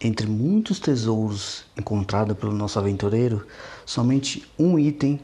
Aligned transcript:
Entre 0.00 0.28
muitos 0.28 0.78
tesouros 0.78 1.64
encontrados 1.76 2.36
pelo 2.38 2.52
nosso 2.52 2.78
aventureiro, 2.78 3.44
somente 3.84 4.46
um 4.56 4.78
item 4.78 5.18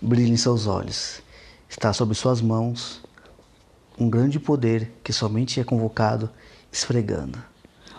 brilha 0.00 0.32
em 0.32 0.36
seus 0.36 0.66
olhos. 0.66 1.20
Está 1.68 1.92
sob 1.92 2.14
suas 2.14 2.40
mãos 2.40 3.02
um 3.98 4.08
grande 4.08 4.40
poder 4.40 4.90
que 5.04 5.12
somente 5.12 5.60
é 5.60 5.64
convocado 5.64 6.30
esfregando. 6.72 7.38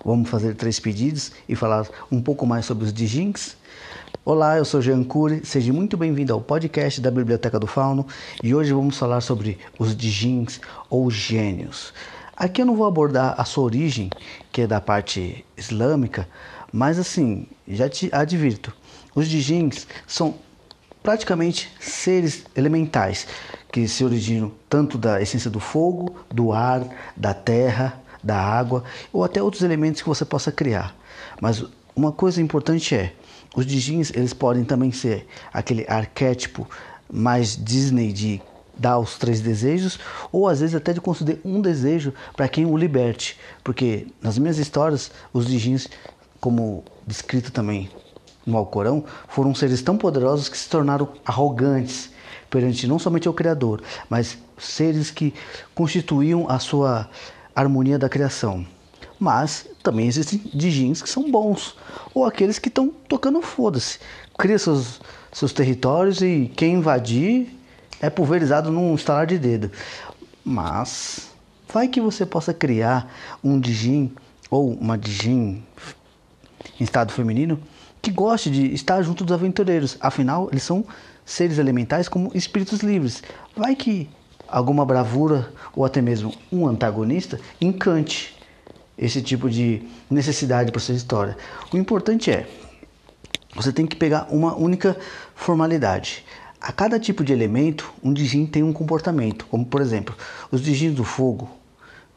Vamos 0.03 0.29
fazer 0.29 0.55
três 0.55 0.79
pedidos 0.79 1.31
e 1.47 1.55
falar 1.55 1.87
um 2.11 2.19
pouco 2.19 2.43
mais 2.43 2.65
sobre 2.65 2.85
os 2.85 2.93
Dijins? 2.93 3.55
Olá, 4.25 4.57
eu 4.57 4.65
sou 4.65 4.81
Jean 4.81 5.03
Cury, 5.03 5.45
seja 5.45 5.71
muito 5.71 5.95
bem-vindo 5.95 6.33
ao 6.33 6.41
podcast 6.41 6.99
da 7.01 7.11
Biblioteca 7.11 7.59
do 7.59 7.67
Fauno 7.67 8.07
e 8.41 8.55
hoje 8.55 8.73
vamos 8.73 8.97
falar 8.97 9.21
sobre 9.21 9.59
os 9.77 9.95
Dijins 9.95 10.59
ou 10.89 11.11
gênios. 11.11 11.93
Aqui 12.39 12.61
eu 12.61 12.65
não 12.65 12.77
vou 12.77 12.87
abordar 12.87 13.35
a 13.37 13.43
sua 13.43 13.65
origem, 13.65 14.09
que 14.49 14.61
é 14.61 14.67
da 14.67 14.79
parte 14.79 15.45
islâmica, 15.57 16.25
mas 16.71 16.97
assim, 16.97 17.45
já 17.67 17.89
te 17.89 18.09
advirto, 18.13 18.73
os 19.13 19.27
Dijins 19.27 19.85
são 20.07 20.35
praticamente 21.03 21.69
seres 21.81 22.45
elementais 22.55 23.27
que 23.69 23.85
se 23.89 24.05
originam 24.05 24.53
tanto 24.69 24.97
da 24.97 25.21
essência 25.21 25.51
do 25.51 25.59
fogo, 25.59 26.15
do 26.31 26.53
ar, 26.53 26.87
da 27.13 27.33
terra, 27.33 28.01
da 28.23 28.37
água 28.37 28.85
ou 29.11 29.25
até 29.25 29.43
outros 29.43 29.61
elementos 29.61 30.01
que 30.01 30.07
você 30.07 30.23
possa 30.23 30.49
criar. 30.49 30.95
Mas 31.41 31.65
uma 31.93 32.13
coisa 32.13 32.41
importante 32.41 32.95
é, 32.95 33.11
os 33.53 33.65
Dijins 33.65 34.11
eles 34.15 34.33
podem 34.33 34.63
também 34.63 34.93
ser 34.93 35.27
aquele 35.51 35.85
arquétipo 35.89 36.65
mais 37.11 37.61
Disney 37.61 38.13
de 38.13 38.41
dar 38.79 38.97
os 38.97 39.17
três 39.17 39.41
desejos, 39.41 39.99
ou 40.31 40.47
às 40.47 40.61
vezes 40.61 40.73
até 40.73 40.93
de 40.93 41.01
conceder 41.01 41.39
um 41.43 41.61
desejo 41.61 42.13
para 42.35 42.47
quem 42.47 42.65
o 42.65 42.77
liberte. 42.77 43.37
Porque 43.63 44.07
nas 44.21 44.37
minhas 44.37 44.57
histórias, 44.57 45.11
os 45.33 45.45
Dijins, 45.45 45.87
como 46.39 46.83
descrito 47.05 47.51
também 47.51 47.89
no 48.45 48.57
Alcorão, 48.57 49.03
foram 49.27 49.53
seres 49.53 49.81
tão 49.81 49.97
poderosos 49.97 50.47
que 50.47 50.57
se 50.57 50.69
tornaram 50.69 51.09
arrogantes 51.25 52.11
perante 52.49 52.87
não 52.87 52.97
somente 52.97 53.29
o 53.29 53.33
Criador, 53.33 53.83
mas 54.09 54.37
seres 54.57 55.11
que 55.11 55.33
constituíam 55.75 56.49
a 56.49 56.57
sua 56.57 57.09
harmonia 57.55 57.99
da 57.99 58.09
criação. 58.09 58.65
Mas 59.19 59.67
também 59.83 60.07
existem 60.07 60.41
Dijins 60.53 61.01
que 61.01 61.09
são 61.09 61.29
bons, 61.29 61.75
ou 62.13 62.25
aqueles 62.25 62.57
que 62.57 62.69
estão 62.69 62.89
tocando 63.07 63.41
foda-se. 63.41 63.99
Cria 64.37 64.57
seus, 64.57 65.01
seus 65.31 65.51
territórios 65.51 66.21
e 66.21 66.49
quem 66.55 66.75
invadir 66.75 67.58
é 68.01 68.09
pulverizado 68.09 68.71
num 68.71 68.95
estalar 68.95 69.25
de 69.27 69.37
dedo. 69.37 69.71
Mas 70.43 71.31
vai 71.71 71.87
que 71.87 72.01
você 72.01 72.25
possa 72.25 72.53
criar 72.53 73.11
um 73.43 73.59
Dijin 73.59 74.13
ou 74.49 74.71
uma 74.73 74.97
Dijin 74.97 75.63
em 76.79 76.83
estado 76.83 77.11
feminino 77.13 77.59
que 78.01 78.11
goste 78.11 78.49
de 78.49 78.73
estar 78.73 79.01
junto 79.01 79.23
dos 79.23 79.33
aventureiros. 79.33 79.97
Afinal, 79.99 80.49
eles 80.51 80.63
são 80.63 80.85
seres 81.25 81.57
elementais 81.57 82.07
como 82.07 82.31
espíritos 82.33 82.79
livres. 82.79 83.21
Vai 83.55 83.75
que 83.75 84.09
alguma 84.47 84.85
bravura 84.85 85.51
ou 85.75 85.85
até 85.85 86.01
mesmo 86.01 86.33
um 86.51 86.67
antagonista 86.67 87.39
encante 87.61 88.37
esse 88.97 89.21
tipo 89.21 89.49
de 89.49 89.83
necessidade 90.09 90.71
para 90.71 90.81
sua 90.81 90.95
história. 90.95 91.37
O 91.71 91.77
importante 91.77 92.31
é 92.31 92.47
você 93.55 93.71
tem 93.71 93.85
que 93.85 93.95
pegar 93.95 94.27
uma 94.29 94.55
única 94.55 94.97
formalidade. 95.35 96.25
A 96.61 96.73
cada 96.73 96.99
tipo 96.99 97.23
de 97.23 97.31
elemento, 97.31 97.93
um 98.03 98.11
Dijin 98.11 98.45
tem 98.45 98.63
um 98.63 98.73
comportamento, 98.73 99.45
como 99.45 99.65
por 99.65 99.79
exemplo, 99.79 100.13
os 100.51 100.61
Dijins 100.61 100.93
do 100.93 101.05
fogo, 101.05 101.49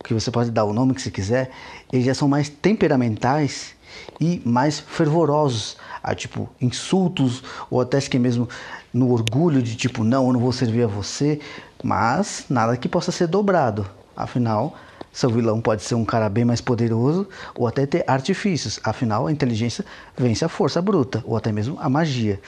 que 0.02 0.12
você 0.12 0.32
pode 0.32 0.50
dar 0.50 0.64
o 0.64 0.72
nome 0.72 0.94
que 0.94 1.00
você 1.00 1.12
quiser, 1.12 1.50
eles 1.92 2.04
já 2.04 2.12
são 2.12 2.26
mais 2.26 2.48
temperamentais 2.48 3.74
e 4.20 4.42
mais 4.44 4.80
fervorosos, 4.80 5.76
a 6.02 6.12
tipo 6.12 6.50
insultos 6.60 7.42
ou 7.70 7.80
até 7.80 8.00
que 8.00 8.18
mesmo 8.18 8.48
no 8.92 9.12
orgulho 9.12 9.62
de 9.62 9.76
tipo 9.76 10.02
não, 10.02 10.26
eu 10.26 10.32
não 10.32 10.40
vou 10.40 10.52
servir 10.52 10.82
a 10.82 10.88
você, 10.88 11.38
mas 11.80 12.44
nada 12.50 12.76
que 12.76 12.88
possa 12.88 13.12
ser 13.12 13.28
dobrado. 13.28 13.86
Afinal, 14.16 14.76
seu 15.12 15.30
vilão 15.30 15.60
pode 15.60 15.82
ser 15.82 15.94
um 15.94 16.04
cara 16.04 16.28
bem 16.28 16.44
mais 16.44 16.60
poderoso 16.60 17.28
ou 17.54 17.68
até 17.68 17.86
ter 17.86 18.04
artifícios. 18.08 18.80
Afinal, 18.82 19.28
a 19.28 19.32
inteligência 19.32 19.84
vence 20.16 20.44
a 20.44 20.48
força 20.48 20.82
bruta 20.82 21.22
ou 21.24 21.36
até 21.36 21.52
mesmo 21.52 21.78
a 21.80 21.88
magia. 21.88 22.40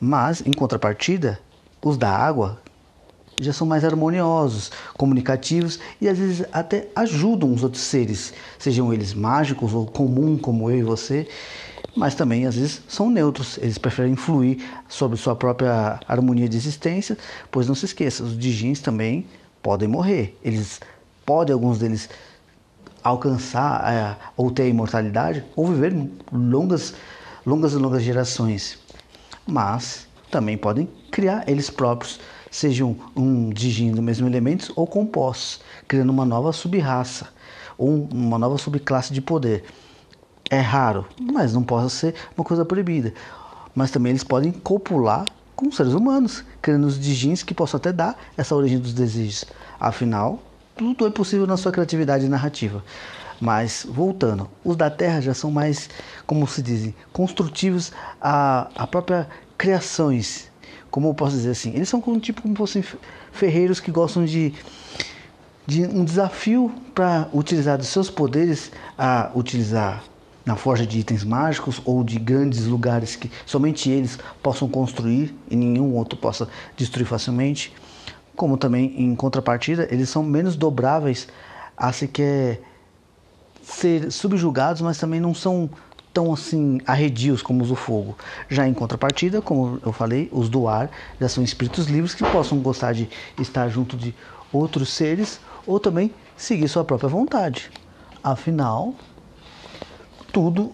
Mas, 0.00 0.42
em 0.46 0.52
contrapartida, 0.52 1.38
os 1.84 1.98
da 1.98 2.10
água 2.10 2.58
já 3.38 3.52
são 3.52 3.66
mais 3.66 3.84
harmoniosos, 3.84 4.72
comunicativos 4.96 5.78
e 6.00 6.08
às 6.08 6.18
vezes 6.18 6.46
até 6.52 6.88
ajudam 6.96 7.52
os 7.52 7.62
outros 7.62 7.82
seres, 7.82 8.32
sejam 8.58 8.92
eles 8.92 9.12
mágicos 9.12 9.74
ou 9.74 9.86
comum 9.86 10.38
como 10.38 10.70
eu 10.70 10.78
e 10.78 10.82
você, 10.82 11.28
mas 11.94 12.14
também 12.14 12.46
às 12.46 12.54
vezes 12.54 12.82
são 12.88 13.10
neutros, 13.10 13.58
eles 13.58 13.76
preferem 13.76 14.16
fluir 14.16 14.58
sobre 14.88 15.18
sua 15.18 15.36
própria 15.36 16.00
harmonia 16.08 16.48
de 16.48 16.56
existência, 16.56 17.16
pois 17.50 17.66
não 17.66 17.74
se 17.74 17.84
esqueça, 17.84 18.22
os 18.22 18.38
Dijins 18.38 18.80
também 18.80 19.26
podem 19.62 19.88
morrer, 19.88 20.38
eles 20.42 20.80
podem 21.26 21.52
alguns 21.52 21.78
deles 21.78 22.08
alcançar 23.02 23.92
é, 23.92 24.16
ou 24.36 24.50
ter 24.50 24.64
a 24.64 24.68
imortalidade 24.68 25.44
ou 25.56 25.66
viver 25.66 25.94
longas, 26.32 26.94
longas 27.44 27.72
e 27.72 27.76
longas 27.76 28.02
gerações 28.02 28.78
mas 29.46 30.06
também 30.30 30.56
podem 30.56 30.88
criar 31.10 31.48
eles 31.48 31.68
próprios, 31.68 32.20
sejam 32.50 32.96
um 33.16 33.50
digino 33.50 33.96
do 33.96 34.02
mesmo 34.02 34.26
elementos 34.26 34.70
ou 34.76 34.86
compostos, 34.86 35.60
criando 35.88 36.10
uma 36.10 36.24
nova 36.24 36.52
sub-raça 36.52 37.28
ou 37.76 38.08
uma 38.12 38.38
nova 38.38 38.58
subclasse 38.58 39.12
de 39.12 39.20
poder. 39.20 39.64
É 40.50 40.60
raro, 40.60 41.06
mas 41.18 41.52
não 41.52 41.62
pode 41.62 41.90
ser 41.90 42.14
uma 42.36 42.44
coisa 42.44 42.64
proibida. 42.64 43.14
Mas 43.74 43.90
também 43.90 44.10
eles 44.10 44.24
podem 44.24 44.50
copular 44.52 45.24
com 45.54 45.70
seres 45.70 45.92
humanos, 45.92 46.44
criando 46.60 46.86
os 46.86 46.98
digins 46.98 47.42
que 47.42 47.54
possam 47.54 47.78
até 47.78 47.92
dar 47.92 48.18
essa 48.36 48.54
origem 48.54 48.78
dos 48.78 48.92
desejos. 48.92 49.44
Afinal, 49.78 50.42
tudo 50.76 51.06
é 51.06 51.10
possível 51.10 51.46
na 51.46 51.56
sua 51.56 51.70
criatividade 51.70 52.28
narrativa. 52.28 52.82
Mas, 53.40 53.86
voltando, 53.88 54.50
os 54.62 54.76
da 54.76 54.90
Terra 54.90 55.20
já 55.20 55.32
são 55.32 55.50
mais, 55.50 55.88
como 56.26 56.46
se 56.46 56.60
dizem, 56.60 56.94
construtivos 57.12 57.90
a, 58.20 58.68
a 58.74 58.86
própria 58.86 59.28
criações. 59.56 60.50
Como 60.90 61.08
eu 61.08 61.14
posso 61.14 61.36
dizer 61.36 61.50
assim? 61.50 61.72
Eles 61.74 61.88
são 61.88 62.00
como, 62.00 62.20
tipo 62.20 62.42
como 62.42 62.54
fossem 62.54 62.84
ferreiros 63.32 63.80
que 63.80 63.90
gostam 63.90 64.24
de, 64.24 64.52
de 65.66 65.84
um 65.84 66.04
desafio 66.04 66.70
para 66.94 67.28
utilizar 67.32 67.78
dos 67.78 67.88
seus 67.88 68.10
poderes 68.10 68.70
a 68.98 69.30
utilizar 69.34 70.02
na 70.44 70.56
forja 70.56 70.86
de 70.86 70.98
itens 70.98 71.22
mágicos 71.22 71.80
ou 71.84 72.02
de 72.02 72.18
grandes 72.18 72.66
lugares 72.66 73.14
que 73.16 73.30
somente 73.46 73.88
eles 73.88 74.18
possam 74.42 74.68
construir 74.68 75.34
e 75.48 75.56
nenhum 75.56 75.94
outro 75.94 76.18
possa 76.18 76.48
destruir 76.76 77.06
facilmente. 77.06 77.72
Como 78.34 78.56
também 78.56 79.00
em 79.00 79.14
contrapartida, 79.14 79.86
eles 79.90 80.08
são 80.08 80.22
menos 80.22 80.56
dobráveis 80.56 81.28
a 81.76 81.92
sequer 81.92 82.62
ser 83.70 84.10
subjugados, 84.10 84.82
mas 84.82 84.98
também 84.98 85.20
não 85.20 85.34
são 85.34 85.70
tão 86.12 86.32
assim 86.32 86.80
arredios 86.86 87.40
como 87.40 87.62
os 87.62 87.68
do 87.68 87.76
fogo. 87.76 88.16
Já 88.48 88.66
em 88.66 88.74
contrapartida, 88.74 89.40
como 89.40 89.78
eu 89.84 89.92
falei, 89.92 90.28
os 90.32 90.48
do 90.48 90.66
ar 90.66 90.90
já 91.20 91.28
são 91.28 91.42
espíritos 91.42 91.86
livres 91.86 92.14
que 92.14 92.24
possam 92.24 92.58
gostar 92.58 92.92
de 92.92 93.08
estar 93.38 93.68
junto 93.68 93.96
de 93.96 94.14
outros 94.52 94.92
seres 94.92 95.40
ou 95.66 95.78
também 95.78 96.12
seguir 96.36 96.68
sua 96.68 96.84
própria 96.84 97.08
vontade. 97.08 97.70
Afinal, 98.22 98.94
tudo 100.32 100.72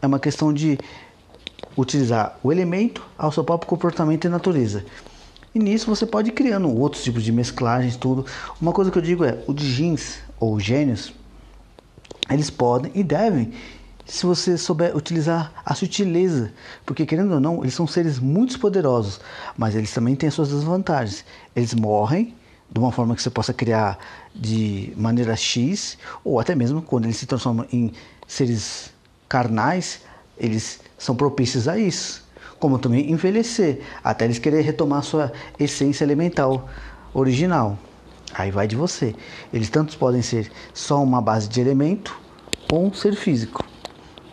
é 0.00 0.06
uma 0.06 0.18
questão 0.18 0.52
de 0.52 0.78
utilizar 1.76 2.38
o 2.42 2.50
elemento 2.50 3.04
ao 3.18 3.32
seu 3.32 3.44
próprio 3.44 3.68
comportamento 3.68 4.24
e 4.24 4.30
natureza. 4.30 4.84
E 5.54 5.58
nisso 5.58 5.86
você 5.86 6.06
pode 6.06 6.30
ir 6.30 6.32
criando 6.32 6.68
outros 6.68 7.04
tipos 7.04 7.22
de 7.22 7.30
mesclagens, 7.30 7.96
tudo. 7.96 8.26
Uma 8.60 8.72
coisa 8.72 8.90
que 8.90 8.98
eu 8.98 9.02
digo 9.02 9.24
é, 9.24 9.38
o 9.46 9.52
de 9.52 9.72
jeans 9.72 10.18
ou 10.40 10.58
gênios, 10.58 11.12
eles 12.30 12.50
podem 12.50 12.90
e 12.94 13.02
devem 13.02 13.52
se 14.06 14.26
você 14.26 14.58
souber 14.58 14.94
utilizar 14.94 15.52
a 15.64 15.74
sutileza, 15.74 16.52
porque 16.84 17.06
querendo 17.06 17.32
ou 17.32 17.40
não, 17.40 17.62
eles 17.62 17.74
são 17.74 17.86
seres 17.86 18.18
muito 18.18 18.58
poderosos, 18.60 19.20
mas 19.56 19.74
eles 19.74 19.92
também 19.92 20.14
têm 20.14 20.28
as 20.28 20.34
suas 20.34 20.50
desvantagens. 20.50 21.24
Eles 21.56 21.72
morrem 21.74 22.34
de 22.70 22.78
uma 22.78 22.92
forma 22.92 23.14
que 23.14 23.22
você 23.22 23.30
possa 23.30 23.54
criar 23.54 23.98
de 24.34 24.92
maneira 24.96 25.34
X, 25.36 25.96
ou 26.22 26.38
até 26.38 26.54
mesmo 26.54 26.82
quando 26.82 27.06
eles 27.06 27.16
se 27.16 27.26
transformam 27.26 27.66
em 27.72 27.92
seres 28.26 28.90
carnais, 29.28 30.02
eles 30.36 30.80
são 30.98 31.16
propícios 31.16 31.66
a 31.66 31.78
isso. 31.78 32.24
Como 32.58 32.78
também 32.78 33.10
envelhecer, 33.10 33.80
até 34.02 34.24
eles 34.24 34.38
querer 34.38 34.62
retomar 34.62 35.00
a 35.00 35.02
sua 35.02 35.32
essência 35.58 36.04
elemental 36.04 36.68
original. 37.12 37.78
Aí 38.32 38.50
vai 38.50 38.66
de 38.66 38.76
você. 38.76 39.14
Eles 39.52 39.68
tantos 39.68 39.94
podem 39.94 40.22
ser 40.22 40.50
só 40.72 41.02
uma 41.02 41.20
base 41.20 41.48
de 41.48 41.60
elemento 41.60 42.18
ou 42.72 42.86
um 42.86 42.92
ser 42.92 43.14
físico. 43.14 43.64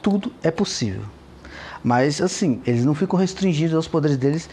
Tudo 0.02 0.32
é 0.42 0.50
possível. 0.50 1.04
Mas 1.84 2.22
assim, 2.22 2.62
eles 2.66 2.86
não 2.86 2.96
ficam 2.96 3.20
restringidos 3.20 3.76
aos 3.76 3.88
poderes 3.88 4.18
deles 4.18 4.50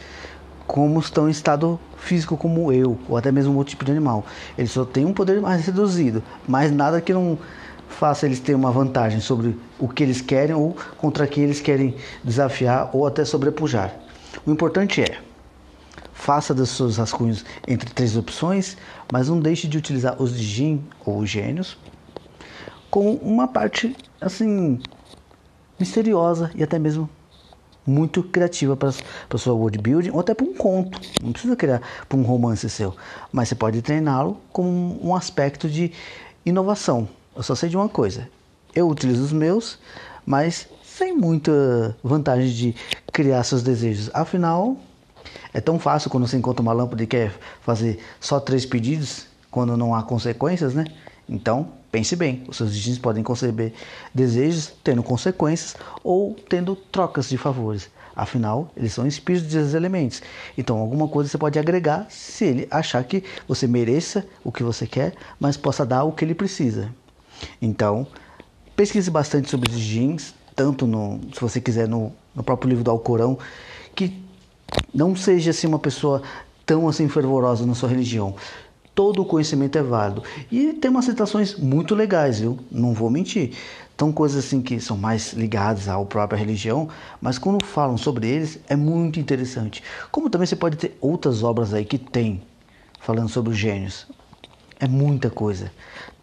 como 0.66 1.00
estão 1.00 1.28
em 1.28 1.30
estado 1.30 1.80
físico 1.96 2.36
como 2.36 2.70
eu, 2.70 2.98
ou 3.08 3.16
até 3.16 3.32
mesmo 3.32 3.56
outro 3.56 3.70
tipo 3.70 3.84
de 3.84 3.90
animal. 3.90 4.26
Eles 4.56 4.70
só 4.70 4.84
têm 4.84 5.06
um 5.06 5.14
poder 5.14 5.40
mais 5.40 5.64
reduzido, 5.64 6.22
mas 6.46 6.70
nada 6.70 7.00
que 7.00 7.12
não 7.12 7.38
faça 7.88 8.26
eles 8.26 8.38
terem 8.38 8.60
uma 8.60 8.70
vantagem 8.70 9.20
sobre 9.20 9.58
o 9.78 9.88
que 9.88 10.02
eles 10.02 10.20
querem 10.20 10.54
ou 10.54 10.76
contra 10.98 11.26
quem 11.26 11.44
eles 11.44 11.60
querem 11.60 11.96
desafiar 12.22 12.90
ou 12.92 13.06
até 13.06 13.24
sobrepujar. 13.24 13.94
O 14.44 14.50
importante 14.50 15.00
é 15.00 15.27
faça 16.18 16.52
dos 16.52 16.70
seus 16.70 16.96
rascunhos 16.96 17.44
entre 17.66 17.88
três 17.90 18.16
opções, 18.16 18.76
mas 19.10 19.28
não 19.28 19.38
deixe 19.38 19.68
de 19.68 19.78
utilizar 19.78 20.20
os 20.20 20.32
Jin 20.32 20.84
ou 21.06 21.20
os 21.20 21.30
gênios 21.30 21.78
com 22.90 23.14
uma 23.14 23.46
parte 23.46 23.96
assim 24.20 24.80
misteriosa 25.78 26.50
e 26.56 26.62
até 26.62 26.76
mesmo 26.76 27.08
muito 27.86 28.22
criativa 28.24 28.76
para 28.76 28.88
a 28.88 29.38
sua 29.38 29.54
world 29.54 29.78
building 29.78 30.10
ou 30.10 30.18
até 30.18 30.34
para 30.34 30.44
um 30.44 30.54
conto. 30.54 31.00
Não 31.22 31.32
precisa 31.32 31.54
criar 31.54 31.80
para 32.08 32.18
um 32.18 32.22
romance 32.22 32.68
seu, 32.68 32.96
mas 33.32 33.48
você 33.48 33.54
pode 33.54 33.80
treiná-lo 33.80 34.38
como 34.52 34.98
um 35.02 35.14
aspecto 35.14 35.68
de 35.68 35.92
inovação. 36.44 37.08
Eu 37.34 37.44
só 37.44 37.54
sei 37.54 37.68
de 37.68 37.76
uma 37.76 37.88
coisa: 37.88 38.28
eu 38.74 38.88
utilizo 38.88 39.22
os 39.22 39.32
meus, 39.32 39.78
mas 40.26 40.68
sem 40.82 41.16
muita 41.16 41.96
vantagem 42.02 42.50
de 42.50 42.74
criar 43.12 43.44
seus 43.44 43.62
desejos. 43.62 44.10
Afinal, 44.12 44.76
é 45.52 45.60
tão 45.60 45.78
fácil 45.78 46.10
quando 46.10 46.26
você 46.26 46.36
encontra 46.36 46.62
uma 46.62 46.72
lâmpada 46.72 47.02
e 47.02 47.06
quer 47.06 47.32
fazer 47.60 47.98
só 48.20 48.38
três 48.40 48.64
pedidos 48.66 49.26
quando 49.50 49.76
não 49.76 49.94
há 49.94 50.02
consequências, 50.02 50.74
né? 50.74 50.84
Então, 51.28 51.68
pense 51.92 52.16
bem, 52.16 52.44
os 52.48 52.56
seus 52.56 52.72
destinos 52.72 52.98
podem 52.98 53.22
conceber 53.22 53.72
desejos 54.14 54.72
tendo 54.82 55.02
consequências 55.02 55.76
ou 56.02 56.34
tendo 56.48 56.74
trocas 56.74 57.28
de 57.28 57.36
favores. 57.36 57.90
Afinal, 58.16 58.70
eles 58.76 58.92
são 58.92 59.06
espíritos 59.06 59.52
desses 59.52 59.74
elementos. 59.74 60.20
Então, 60.56 60.78
alguma 60.78 61.06
coisa 61.06 61.30
você 61.30 61.38
pode 61.38 61.58
agregar 61.58 62.06
se 62.10 62.44
ele 62.44 62.68
achar 62.70 63.04
que 63.04 63.22
você 63.46 63.66
mereça 63.68 64.26
o 64.42 64.50
que 64.50 64.62
você 64.62 64.86
quer, 64.86 65.14
mas 65.38 65.56
possa 65.56 65.86
dar 65.86 66.02
o 66.02 66.10
que 66.10 66.24
ele 66.24 66.34
precisa. 66.34 66.92
Então, 67.62 68.06
pesquise 68.74 69.08
bastante 69.08 69.48
sobre 69.48 69.70
os 69.70 69.78
jeans, 69.78 70.34
tanto 70.56 70.84
no, 70.84 71.20
se 71.32 71.40
você 71.40 71.60
quiser 71.60 71.86
no, 71.86 72.12
no 72.34 72.42
próprio 72.42 72.70
livro 72.70 72.82
do 72.82 72.90
Alcorão, 72.90 73.38
que 73.94 74.27
não 74.94 75.14
seja 75.14 75.50
assim 75.50 75.66
uma 75.66 75.78
pessoa 75.78 76.22
tão 76.64 76.88
assim 76.88 77.08
fervorosa 77.08 77.64
na 77.64 77.74
sua 77.74 77.88
religião 77.88 78.34
todo 78.98 79.22
o 79.22 79.24
conhecimento 79.24 79.78
é 79.78 79.82
válido. 79.82 80.24
E 80.50 80.72
tem 80.72 80.90
umas 80.90 81.04
citações 81.04 81.54
muito 81.54 81.94
legais, 81.94 82.40
viu? 82.40 82.58
Não 82.68 82.92
vou 82.92 83.08
mentir. 83.08 83.52
Então, 83.94 84.10
coisas 84.10 84.44
assim 84.44 84.60
que 84.60 84.80
são 84.80 84.96
mais 84.96 85.34
ligadas 85.34 85.88
à 85.88 86.04
própria 86.04 86.36
religião, 86.36 86.88
mas 87.20 87.38
quando 87.38 87.64
falam 87.64 87.96
sobre 87.96 88.26
eles 88.26 88.58
é 88.68 88.74
muito 88.74 89.20
interessante. 89.20 89.84
Como 90.10 90.28
também 90.28 90.48
você 90.48 90.56
pode 90.56 90.76
ter 90.76 90.98
outras 91.00 91.44
obras 91.44 91.72
aí 91.72 91.84
que 91.84 91.96
tem 91.96 92.42
falando 92.98 93.28
sobre 93.28 93.52
os 93.52 93.56
gênios. 93.56 94.04
É 94.80 94.86
muita 94.86 95.28
coisa, 95.28 95.72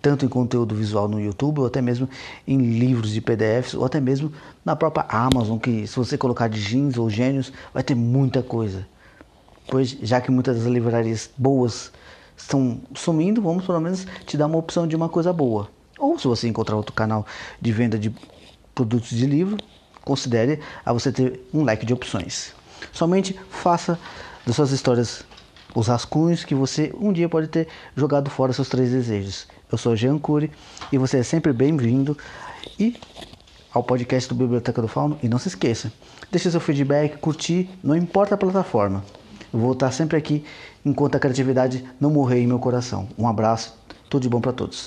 tanto 0.02 0.26
em 0.26 0.30
conteúdo 0.30 0.74
visual 0.74 1.10
no 1.10 1.20
YouTube, 1.20 1.60
ou 1.60 1.66
até 1.66 1.82
mesmo 1.82 2.08
em 2.48 2.58
livros 2.58 3.12
de 3.12 3.20
PDFs, 3.20 3.74
ou 3.74 3.84
até 3.84 4.00
mesmo 4.00 4.32
na 4.64 4.76
própria 4.76 5.06
Amazon, 5.10 5.58
que 5.58 5.86
se 5.86 5.96
você 5.98 6.18
colocar 6.18 6.48
de 6.48 6.62
jeans 6.62 6.98
ou 6.98 7.10
gênios, 7.10 7.52
vai 7.74 7.84
ter 7.84 7.96
muita 7.96 8.42
coisa. 8.42 8.88
Pois 9.68 9.98
já 10.02 10.22
que 10.22 10.32
muitas 10.32 10.58
das 10.58 10.68
livrarias 10.68 11.30
boas 11.38 11.92
estão 12.38 12.80
sumindo, 12.94 13.42
vamos 13.42 13.66
pelo 13.66 13.82
menos 13.82 14.08
te 14.26 14.38
dar 14.38 14.48
uma 14.48 14.58
opção 14.58 14.88
de 14.88 14.96
uma 14.96 15.10
coisa 15.10 15.34
boa. 15.34 15.70
Ou 16.00 16.18
se 16.18 16.28
você 16.28 16.48
encontrar 16.48 16.78
outro 16.78 16.94
canal 16.94 17.26
de 17.60 17.72
venda 17.72 18.00
de 18.00 18.14
produtos 18.74 19.10
de 19.10 19.26
livro, 19.26 19.58
considere 20.04 20.60
a 20.86 20.94
você 20.94 21.12
ter 21.12 21.42
um 21.54 21.64
leque 21.64 21.86
de 21.86 21.94
opções. 21.94 22.54
Somente 22.94 23.38
faça 23.50 24.00
das 24.46 24.56
suas 24.56 24.72
histórias 24.72 25.26
os 25.76 25.88
rascunhos 25.88 26.46
que 26.46 26.56
você 26.56 26.92
um 27.00 27.12
dia 27.12 27.28
pode 27.28 27.48
ter 27.50 27.68
jogado 27.96 28.30
fora 28.30 28.54
seus 28.54 28.70
três 28.70 28.90
desejos. 28.90 29.46
Eu 29.72 29.78
sou 29.78 29.96
Jean 29.96 30.18
Cury 30.18 30.50
e 30.92 30.98
você 30.98 31.18
é 31.18 31.24
sempre 31.24 31.52
bem-vindo 31.52 32.18
e 32.80 32.96
ao 33.74 33.84
podcast 33.84 34.30
do 34.30 34.36
Biblioteca 34.36 34.82
do 34.82 34.88
Fauno 34.88 35.20
e 35.22 35.28
não 35.28 35.38
se 35.38 35.50
esqueça, 35.50 35.92
deixe 36.32 36.50
seu 36.50 36.62
feedback, 36.62 37.18
curtir, 37.18 37.70
não 37.84 37.96
importa 37.96 38.34
a 38.34 38.38
plataforma. 38.38 39.04
Eu 39.54 39.60
vou 39.60 39.74
estar 39.74 39.92
sempre 39.92 40.18
aqui 40.18 40.46
enquanto 40.86 41.16
a 41.16 41.20
criatividade 41.20 41.84
não 42.00 42.10
morrer 42.10 42.40
em 42.40 42.48
meu 42.48 42.60
coração. 42.60 43.08
Um 43.18 43.28
abraço, 43.28 43.78
tudo 44.10 44.24
de 44.24 44.30
bom 44.30 44.40
para 44.40 44.54
todos. 44.54 44.84